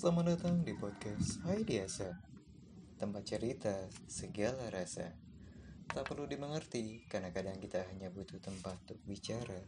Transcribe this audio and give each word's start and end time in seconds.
Selamat 0.00 0.32
datang 0.32 0.64
di 0.64 0.72
podcast 0.72 1.44
Hai 1.44 1.60
Diasa. 1.60 2.08
Tempat 2.96 3.20
cerita 3.20 3.84
segala 4.08 4.72
rasa. 4.72 5.12
Tak 5.92 6.08
perlu 6.08 6.24
dimengerti 6.24 7.04
karena 7.04 7.28
kadang 7.28 7.60
kita 7.60 7.84
hanya 7.92 8.08
butuh 8.08 8.40
tempat 8.40 8.80
untuk 8.88 8.96
bicara. 9.04 9.60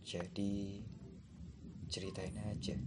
Jadi 0.00 0.80
ceritain 1.92 2.40
aja 2.40 2.80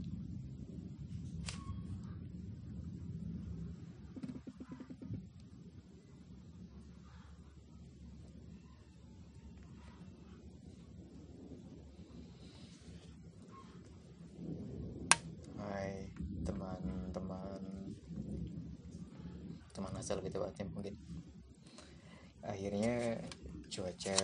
Hai 15.61 16.09
teman-teman 16.41 17.61
Teman 19.71 19.95
asal 19.95 20.19
lebih 20.19 20.35
tepatnya 20.35 20.67
mungkin. 20.67 20.95
Akhirnya 22.43 23.19
cuaca 23.71 24.17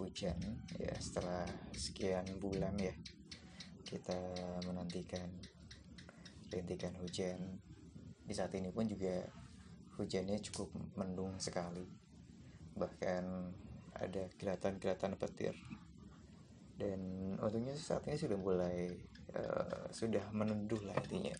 hujan 0.00 0.38
ya 0.80 0.94
setelah 0.96 1.44
sekian 1.76 2.24
bulan 2.40 2.72
ya 2.80 2.94
kita 3.84 4.16
menantikan 4.64 5.28
rintikan 6.48 6.96
hujan. 7.00 7.60
Di 8.26 8.34
saat 8.34 8.50
ini 8.58 8.72
pun 8.72 8.88
juga 8.88 9.22
hujannya 10.00 10.40
cukup 10.50 10.72
mendung 10.96 11.36
sekali. 11.38 11.84
Bahkan 12.74 13.24
ada 13.96 14.22
kilatan-kilatan 14.36 15.14
petir. 15.20 15.54
Dan 16.76 17.32
untungnya 17.40 17.72
saat 17.72 18.04
ini 18.04 18.20
sudah 18.20 18.36
mulai 18.36 18.92
uh, 19.32 19.88
sudah 19.88 20.24
meneduh 20.32 20.80
lah 20.84 20.96
intinya 21.08 21.32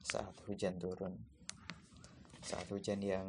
saat 0.00 0.32
hujan 0.48 0.80
turun 0.80 1.35
saat 2.46 2.70
hujan 2.70 3.02
yang 3.02 3.26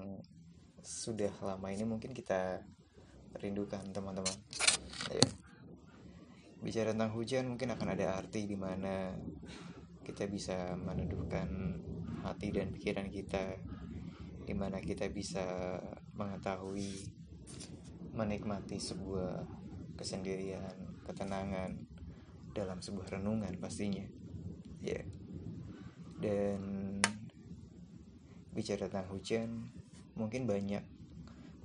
sudah 0.85 1.33
lama 1.41 1.73
ini 1.73 1.89
mungkin 1.89 2.13
kita 2.13 2.61
rindukan 3.41 3.81
teman-teman. 3.89 4.37
Ya. 5.09 5.25
bicara 6.57 6.93
tentang 6.93 7.13
hujan 7.13 7.53
mungkin 7.53 7.73
akan 7.73 7.97
ada 7.97 8.17
arti 8.17 8.45
di 8.45 8.57
mana 8.57 9.13
kita 10.05 10.25
bisa 10.29 10.73
meneduhkan 10.77 11.49
hati 12.25 12.49
dan 12.53 12.73
pikiran 12.73 13.09
kita 13.09 13.57
di 14.45 14.53
mana 14.57 14.81
kita 14.81 15.09
bisa 15.09 15.77
mengetahui 16.17 17.09
menikmati 18.13 18.77
sebuah 18.77 19.45
kesendirian 19.97 21.01
ketenangan 21.05 21.73
dalam 22.53 22.81
sebuah 22.81 23.17
renungan 23.17 23.53
pastinya. 23.57 24.05
Ya 24.81 25.01
dan 26.17 26.76
bicara 28.57 28.89
tentang 28.89 29.13
hujan 29.13 29.69
mungkin 30.17 30.49
banyak 30.49 30.81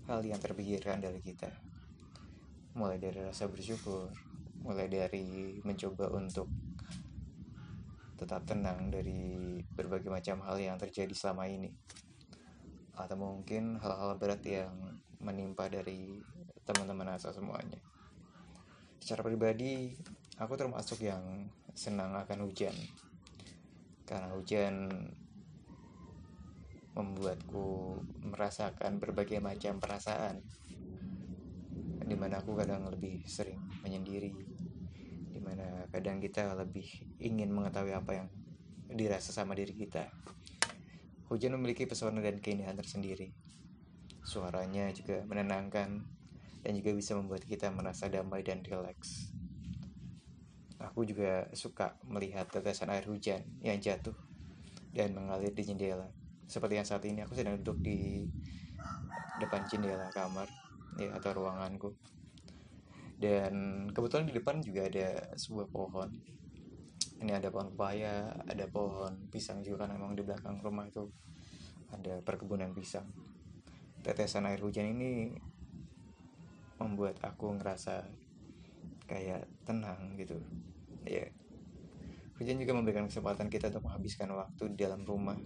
hal 0.04 0.20
yang 0.20 0.36
terpikirkan 0.36 1.00
dari 1.00 1.24
kita. 1.24 1.48
Mulai 2.76 3.00
dari 3.00 3.24
rasa 3.24 3.48
bersyukur 3.48 4.12
mulai 4.62 4.86
dari 4.86 5.58
mencoba 5.66 6.12
untuk 6.14 6.46
tetap 8.14 8.46
tenang 8.46 8.94
dari 8.94 9.58
berbagai 9.74 10.06
macam 10.06 10.38
hal 10.46 10.60
yang 10.60 10.76
terjadi 10.78 11.10
selama 11.16 11.50
ini. 11.50 11.72
Atau 12.94 13.18
mungkin 13.18 13.80
hal-hal 13.80 14.14
berat 14.20 14.44
yang 14.46 14.70
menimpa 15.18 15.66
dari 15.66 16.22
teman-teman 16.62 17.18
asa 17.18 17.34
semuanya. 17.34 17.80
Secara 19.02 19.26
pribadi 19.26 19.96
aku 20.38 20.54
termasuk 20.54 21.02
yang 21.02 21.50
senang 21.74 22.14
akan 22.14 22.46
hujan. 22.46 22.76
Karena 24.06 24.30
hujan 24.36 24.92
membuatku 26.92 27.96
merasakan 28.28 29.00
berbagai 29.00 29.40
macam 29.40 29.80
perasaan 29.80 30.44
di 32.02 32.16
mana 32.18 32.44
aku 32.44 32.52
kadang 32.52 32.84
lebih 32.92 33.24
sering 33.24 33.56
menyendiri 33.80 34.36
di 35.32 35.40
mana 35.40 35.88
kadang 35.88 36.20
kita 36.20 36.52
lebih 36.52 36.84
ingin 37.16 37.48
mengetahui 37.48 37.96
apa 37.96 38.12
yang 38.20 38.28
dirasa 38.92 39.32
sama 39.32 39.56
diri 39.56 39.72
kita. 39.72 40.12
Hujan 41.32 41.56
memiliki 41.56 41.88
pesona 41.88 42.20
dan 42.20 42.44
keindahan 42.44 42.76
tersendiri. 42.76 43.32
Suaranya 44.20 44.92
juga 44.92 45.24
menenangkan 45.24 46.04
dan 46.60 46.72
juga 46.76 46.92
bisa 46.92 47.16
membuat 47.16 47.48
kita 47.48 47.72
merasa 47.72 48.12
damai 48.12 48.44
dan 48.44 48.60
rileks. 48.60 49.32
Aku 50.76 51.08
juga 51.08 51.48
suka 51.56 51.96
melihat 52.04 52.44
tetesan 52.52 52.92
air 52.92 53.08
hujan 53.08 53.40
yang 53.64 53.80
jatuh 53.80 54.14
dan 54.92 55.16
mengalir 55.16 55.56
di 55.56 55.64
jendela 55.64 56.12
seperti 56.46 56.78
yang 56.78 56.88
saat 56.88 57.04
ini 57.06 57.24
aku 57.24 57.34
sedang 57.36 57.58
duduk 57.60 57.82
di 57.82 58.26
depan 59.38 59.66
jendela 59.66 60.08
kamar 60.14 60.46
ya 61.00 61.10
atau 61.16 61.30
ruanganku. 61.34 61.94
Dan 63.22 63.86
kebetulan 63.94 64.26
di 64.26 64.34
depan 64.34 64.58
juga 64.58 64.86
ada 64.86 65.34
sebuah 65.38 65.70
pohon. 65.70 66.10
Ini 67.22 67.38
ada 67.38 67.54
pohon 67.54 67.70
pepaya 67.70 68.34
ada 68.50 68.66
pohon 68.66 69.30
pisang 69.30 69.62
juga 69.62 69.86
kan 69.86 69.94
memang 69.94 70.18
di 70.18 70.26
belakang 70.26 70.58
rumah 70.58 70.90
itu. 70.90 71.06
Ada 71.94 72.18
perkebunan 72.26 72.74
pisang. 72.74 73.06
Tetesan 74.02 74.50
air 74.50 74.58
hujan 74.58 74.90
ini 74.90 75.30
membuat 76.82 77.22
aku 77.22 77.54
ngerasa 77.62 78.02
kayak 79.06 79.46
tenang 79.62 80.18
gitu. 80.18 80.42
Ya. 81.06 81.30
Hujan 82.42 82.58
juga 82.58 82.74
memberikan 82.74 83.06
kesempatan 83.06 83.46
kita 83.46 83.70
untuk 83.70 83.86
menghabiskan 83.86 84.34
waktu 84.34 84.74
di 84.74 84.82
dalam 84.82 85.06
rumah 85.06 85.38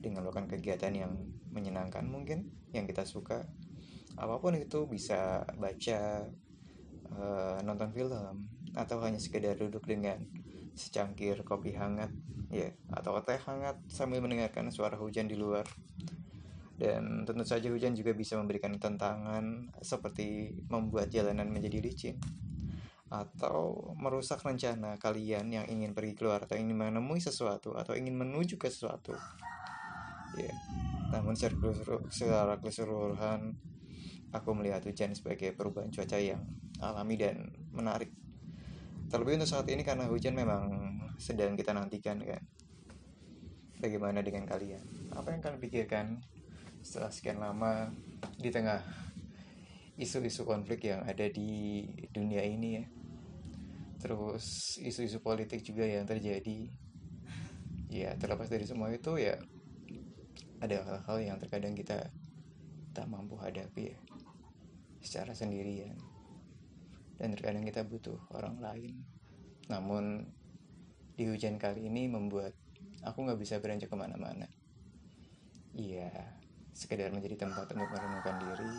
dengan 0.00 0.24
melakukan 0.24 0.48
kegiatan 0.50 0.92
yang 0.92 1.12
menyenangkan 1.52 2.04
mungkin 2.06 2.52
yang 2.72 2.84
kita 2.84 3.04
suka. 3.08 3.48
Apa 4.16 4.40
pun 4.40 4.56
itu 4.56 4.88
bisa 4.88 5.44
baca 5.60 6.24
uh, 7.12 7.58
nonton 7.64 7.92
film 7.92 8.48
atau 8.76 8.96
hanya 9.04 9.20
sekedar 9.20 9.56
duduk 9.56 9.84
dengan 9.88 10.20
secangkir 10.76 11.40
kopi 11.44 11.72
hangat 11.72 12.12
ya 12.52 12.68
atau 12.92 13.16
teh 13.24 13.40
hangat 13.40 13.80
sambil 13.88 14.20
mendengarkan 14.20 14.68
suara 14.68 14.96
hujan 14.96 15.28
di 15.28 15.36
luar. 15.36 15.64
Dan 16.76 17.24
tentu 17.24 17.40
saja 17.48 17.72
hujan 17.72 17.96
juga 17.96 18.12
bisa 18.12 18.36
memberikan 18.36 18.76
tantangan 18.76 19.72
seperti 19.80 20.60
membuat 20.68 21.08
jalanan 21.08 21.48
menjadi 21.48 21.80
licin 21.80 22.20
atau 23.06 23.94
merusak 23.94 24.42
rencana 24.42 24.98
kalian 24.98 25.46
yang 25.46 25.66
ingin 25.70 25.94
pergi 25.94 26.18
keluar 26.18 26.42
atau 26.42 26.58
ingin 26.58 26.74
menemui 26.74 27.22
sesuatu 27.22 27.78
atau 27.78 27.94
ingin 27.94 28.18
menuju 28.18 28.58
ke 28.58 28.66
sesuatu 28.66 29.14
ya 30.34 30.54
namun 31.10 31.38
secara 31.38 32.58
keseluruhan 32.58 33.54
aku 34.34 34.50
melihat 34.58 34.82
hujan 34.82 35.14
sebagai 35.14 35.54
perubahan 35.54 35.94
cuaca 35.94 36.18
yang 36.18 36.42
alami 36.82 37.14
dan 37.16 37.54
menarik. 37.70 38.10
Terlebih 39.06 39.38
untuk 39.38 39.48
saat 39.48 39.70
ini 39.70 39.86
karena 39.86 40.10
hujan 40.10 40.34
memang 40.34 40.66
sedang 41.16 41.54
kita 41.54 41.70
nantikan 41.70 42.18
kan. 42.20 42.42
Bagaimana 43.78 44.24
dengan 44.24 44.48
kalian? 44.50 44.82
Apa 45.14 45.30
yang 45.30 45.40
kalian 45.44 45.62
pikirkan 45.62 46.06
setelah 46.82 47.12
sekian 47.12 47.38
lama 47.38 47.92
di 48.36 48.50
tengah 48.50 48.82
isu-isu 49.96 50.42
konflik 50.42 50.90
yang 50.90 51.06
ada 51.06 51.30
di 51.30 51.86
dunia 52.10 52.42
ini 52.42 52.82
ya? 52.82 52.84
Terus 54.02 54.76
isu-isu 54.82 55.22
politik 55.22 55.62
juga 55.62 55.86
yang 55.86 56.02
terjadi. 56.04 56.66
Ya 57.86 58.18
terlepas 58.18 58.50
dari 58.50 58.66
semua 58.66 58.90
itu 58.90 59.14
ya 59.16 59.38
ada 60.62 60.76
hal-hal 60.82 61.18
yang 61.20 61.36
terkadang 61.40 61.76
kita 61.76 62.08
tak 62.96 63.06
mampu 63.08 63.36
hadapi 63.36 63.92
ya. 63.92 63.98
Secara 65.04 65.36
sendirian. 65.36 65.96
Dan 67.16 67.32
terkadang 67.32 67.64
kita 67.64 67.84
butuh 67.84 68.18
orang 68.32 68.60
lain. 68.60 69.04
Namun 69.68 70.26
di 71.16 71.24
hujan 71.28 71.56
kali 71.56 71.88
ini 71.88 72.08
membuat 72.08 72.52
aku 73.00 73.24
nggak 73.24 73.40
bisa 73.40 73.60
beranjak 73.60 73.88
ke 73.88 73.96
mana-mana. 73.96 74.48
Iya 75.76 76.36
sekedar 76.76 77.08
menjadi 77.08 77.48
tempat 77.48 77.72
untuk 77.72 77.88
merenungkan 77.88 78.36
diri 78.36 78.72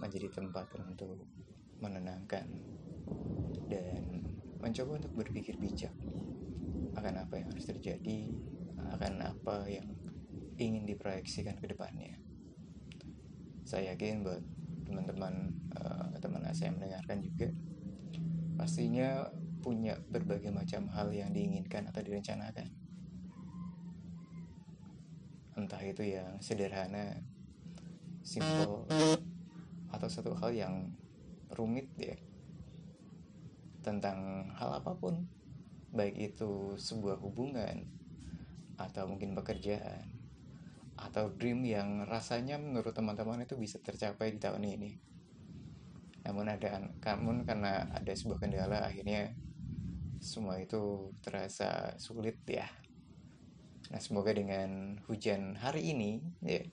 menjadi 0.00 0.28
tempat 0.32 0.72
untuk 0.80 1.20
menenangkan 1.84 2.48
dan 3.68 4.24
mencoba 4.56 5.04
untuk 5.04 5.12
berpikir 5.12 5.60
bijak 5.60 5.92
akan 6.96 7.28
apa 7.28 7.34
yang 7.36 7.52
harus 7.52 7.68
terjadi 7.68 8.32
akan 8.96 9.20
apa 9.20 9.68
yang 9.68 9.84
ingin 10.58 10.86
diproyeksikan 10.86 11.58
ke 11.58 11.66
depannya. 11.70 12.18
Saya 13.64 13.96
yakin 13.96 14.22
buat 14.22 14.42
teman-teman 14.84 15.50
uh, 15.80 16.12
teman 16.20 16.44
saya 16.54 16.70
mendengarkan 16.72 17.20
juga 17.24 17.48
pastinya 18.54 19.28
punya 19.64 19.96
berbagai 20.12 20.52
macam 20.52 20.86
hal 20.92 21.08
yang 21.10 21.32
diinginkan 21.32 21.88
atau 21.88 22.04
direncanakan. 22.04 22.68
Entah 25.56 25.82
itu 25.82 26.04
yang 26.04 26.38
sederhana, 26.44 27.24
simple, 28.20 28.84
atau 29.88 30.08
satu 30.10 30.36
hal 30.36 30.52
yang 30.52 30.74
rumit 31.54 31.88
ya 31.96 32.18
tentang 33.84 34.48
hal 34.56 34.80
apa 34.80 34.96
pun 34.96 35.28
baik 35.94 36.34
itu 36.34 36.74
sebuah 36.74 37.20
hubungan 37.22 37.86
atau 38.74 39.06
mungkin 39.06 39.38
pekerjaan 39.38 40.13
atau 40.94 41.30
dream 41.34 41.66
yang 41.66 42.06
rasanya 42.06 42.54
menurut 42.58 42.94
teman-teman 42.94 43.42
itu 43.42 43.58
bisa 43.58 43.82
tercapai 43.82 44.34
di 44.34 44.38
tahun 44.38 44.62
ini. 44.62 44.92
Namun 46.24 46.46
ada 46.48 46.80
namun 47.04 47.44
karena 47.44 47.90
ada 47.92 48.12
sebuah 48.14 48.40
kendala 48.40 48.86
akhirnya 48.86 49.34
semua 50.22 50.56
itu 50.62 51.12
terasa 51.20 51.98
sulit 52.00 52.40
ya. 52.48 52.64
Nah 53.92 54.00
semoga 54.00 54.32
dengan 54.32 54.96
hujan 55.04 55.58
hari 55.60 55.92
ini 55.92 56.22
ya 56.40 56.64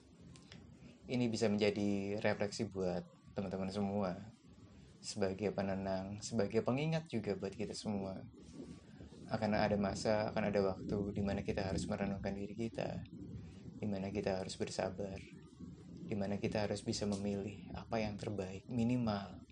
ini 1.10 1.28
bisa 1.28 1.50
menjadi 1.50 2.22
refleksi 2.22 2.70
buat 2.70 3.04
teman-teman 3.36 3.68
semua. 3.68 4.16
Sebagai 5.02 5.50
penenang 5.50 6.22
sebagai 6.22 6.62
pengingat 6.62 7.10
juga 7.10 7.34
buat 7.34 7.52
kita 7.52 7.74
semua. 7.74 8.22
Akan 9.28 9.52
ada 9.52 9.74
masa 9.76 10.30
akan 10.30 10.48
ada 10.48 10.60
waktu 10.62 10.96
di 11.12 11.20
mana 11.20 11.42
kita 11.42 11.66
harus 11.66 11.84
merenungkan 11.90 12.32
diri 12.32 12.54
kita 12.56 13.02
di 13.82 13.90
mana 13.90 14.14
kita 14.14 14.38
harus 14.38 14.54
bersabar? 14.54 15.18
Di 16.06 16.14
mana 16.14 16.38
kita 16.38 16.62
harus 16.62 16.86
bisa 16.86 17.02
memilih 17.02 17.66
apa 17.74 17.98
yang 17.98 18.14
terbaik? 18.14 18.62
Minimal 18.70 19.42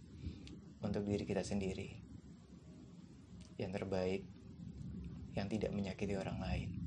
untuk 0.86 1.02
diri 1.02 1.26
kita 1.26 1.42
sendiri. 1.42 1.98
Yang 3.58 3.82
terbaik 3.82 4.22
yang 5.34 5.50
tidak 5.50 5.74
menyakiti 5.74 6.14
orang 6.14 6.38
lain 6.38 6.79